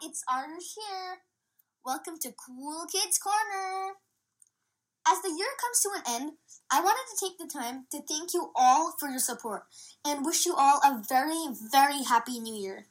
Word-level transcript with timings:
starters 0.00 0.76
here. 0.76 1.18
Welcome 1.84 2.18
to 2.22 2.30
Cool 2.32 2.86
Kids 2.90 3.18
Corner. 3.18 3.94
As 5.06 5.20
the 5.22 5.34
year 5.36 5.48
comes 5.60 5.80
to 5.82 5.90
an 5.96 6.22
end, 6.22 6.32
I 6.70 6.80
wanted 6.80 7.04
to 7.10 7.26
take 7.26 7.38
the 7.38 7.46
time 7.52 7.86
to 7.90 8.00
thank 8.02 8.32
you 8.32 8.52
all 8.54 8.94
for 8.98 9.08
your 9.08 9.18
support 9.18 9.62
and 10.06 10.24
wish 10.24 10.46
you 10.46 10.54
all 10.56 10.80
a 10.84 11.02
very, 11.08 11.48
very 11.72 12.04
happy 12.04 12.38
new 12.38 12.54
year. 12.54 12.86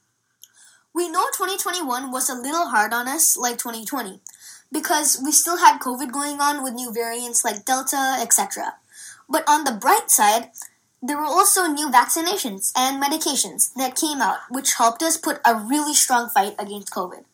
We 0.94 1.08
know 1.08 1.24
2021 1.32 2.12
was 2.12 2.28
a 2.28 2.34
little 2.34 2.68
hard 2.68 2.92
on 2.92 3.08
us, 3.08 3.36
like 3.36 3.56
2020, 3.56 4.20
because 4.70 5.20
we 5.24 5.32
still 5.32 5.58
had 5.58 5.80
COVID 5.80 6.12
going 6.12 6.40
on 6.40 6.62
with 6.62 6.74
new 6.74 6.92
variants 6.92 7.44
like 7.44 7.64
Delta, 7.64 8.18
etc. 8.20 8.74
But 9.28 9.44
on 9.48 9.64
the 9.64 9.72
bright 9.72 10.10
side, 10.10 10.50
there 11.02 11.16
were 11.16 11.24
also 11.24 11.66
new 11.66 11.90
vaccinations 11.90 12.72
and 12.76 13.02
medications 13.02 13.72
that 13.74 13.94
came 13.94 14.20
out, 14.20 14.38
which 14.50 14.74
helped 14.74 15.02
us 15.02 15.16
put 15.16 15.40
a 15.44 15.54
really 15.54 15.94
strong 15.94 16.28
fight 16.28 16.54
against 16.58 16.92
COVID. 16.92 17.24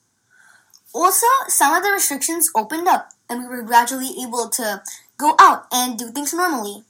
Also, 0.92 1.26
some 1.48 1.74
of 1.74 1.82
the 1.82 1.90
restrictions 1.90 2.50
opened 2.54 2.86
up, 2.86 3.10
and 3.28 3.42
we 3.42 3.48
were 3.48 3.62
gradually 3.62 4.10
able 4.22 4.48
to 4.48 4.82
go 5.16 5.34
out 5.40 5.66
and 5.72 5.98
do 5.98 6.10
things 6.10 6.34
normally. 6.34 6.84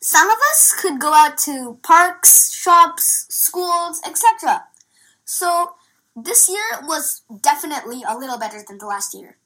Some 0.00 0.30
of 0.30 0.38
us 0.50 0.74
could 0.80 1.00
go 1.00 1.12
out 1.12 1.36
to 1.38 1.78
parks, 1.82 2.52
shops, 2.52 3.26
schools, 3.28 4.00
etc. 4.06 4.64
So, 5.24 5.74
this 6.14 6.48
year 6.48 6.80
was 6.82 7.22
definitely 7.42 8.02
a 8.06 8.16
little 8.16 8.38
better 8.38 8.62
than 8.66 8.78
the 8.78 8.86
last 8.86 9.14
year. 9.14 9.36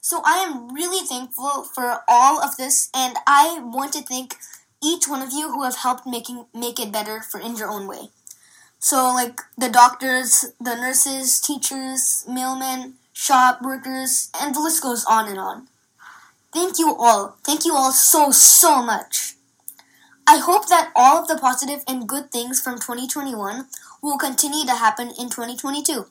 So, 0.00 0.20
I 0.24 0.38
am 0.38 0.74
really 0.74 1.06
thankful 1.06 1.64
for 1.64 2.00
all 2.06 2.42
of 2.42 2.56
this, 2.56 2.90
and 2.94 3.16
I 3.26 3.60
want 3.62 3.92
to 3.94 4.02
thank 4.02 4.36
each 4.84 5.08
one 5.08 5.22
of 5.22 5.32
you 5.32 5.50
who 5.50 5.62
have 5.62 5.76
helped 5.76 6.06
making 6.06 6.46
make 6.54 6.78
it 6.78 6.92
better 6.92 7.20
for 7.20 7.40
in 7.40 7.56
your 7.56 7.68
own 7.68 7.86
way. 7.86 8.10
So 8.78 9.12
like 9.14 9.40
the 9.56 9.70
doctors, 9.70 10.52
the 10.60 10.74
nurses, 10.74 11.40
teachers, 11.40 12.24
mailmen, 12.28 12.92
shop 13.12 13.62
workers, 13.62 14.30
and 14.38 14.54
the 14.54 14.60
list 14.60 14.82
goes 14.82 15.04
on 15.06 15.28
and 15.28 15.38
on. 15.38 15.68
Thank 16.52 16.78
you 16.78 16.94
all. 16.94 17.36
Thank 17.44 17.64
you 17.64 17.74
all 17.74 17.92
so 17.92 18.30
so 18.30 18.82
much. 18.82 19.34
I 20.26 20.38
hope 20.38 20.68
that 20.68 20.92
all 20.94 21.22
of 21.22 21.28
the 21.28 21.36
positive 21.36 21.82
and 21.88 22.08
good 22.08 22.30
things 22.30 22.60
from 22.60 22.76
2021 22.76 23.66
will 24.02 24.18
continue 24.18 24.64
to 24.66 24.74
happen 24.74 25.08
in 25.18 25.28
2022 25.30 26.06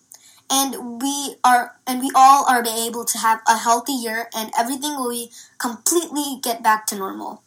and 0.50 1.02
we 1.02 1.36
are 1.44 1.76
and 1.88 2.00
we 2.02 2.12
all 2.14 2.46
are 2.48 2.64
able 2.66 3.06
to 3.06 3.18
have 3.18 3.42
a 3.48 3.58
healthy 3.58 3.94
year 3.94 4.30
and 4.36 4.52
everything 4.58 4.96
will 4.96 5.10
be 5.10 5.32
completely 5.58 6.40
get 6.42 6.62
back 6.62 6.86
to 6.88 6.96
normal. 6.96 7.42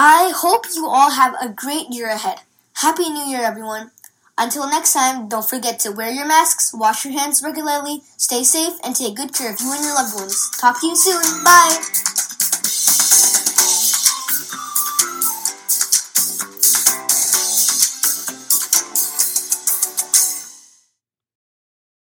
I 0.00 0.30
hope 0.32 0.66
you 0.76 0.86
all 0.86 1.10
have 1.10 1.34
a 1.42 1.48
great 1.48 1.88
year 1.90 2.06
ahead. 2.08 2.42
Happy 2.74 3.10
New 3.10 3.24
Year, 3.24 3.42
everyone. 3.42 3.90
Until 4.38 4.70
next 4.70 4.92
time, 4.92 5.28
don't 5.28 5.44
forget 5.48 5.80
to 5.80 5.90
wear 5.90 6.08
your 6.08 6.24
masks, 6.24 6.72
wash 6.72 7.04
your 7.04 7.14
hands 7.18 7.42
regularly, 7.42 8.02
stay 8.16 8.44
safe, 8.44 8.74
and 8.84 8.94
take 8.94 9.16
good 9.16 9.34
care 9.34 9.52
of 9.52 9.60
you 9.60 9.72
and 9.72 9.82
your 9.82 9.94
loved 9.94 10.14
ones. 10.14 10.50
Talk 10.60 10.80
to 10.82 10.86
you 10.86 10.94
soon. 10.94 11.42
Bye. 11.42 11.97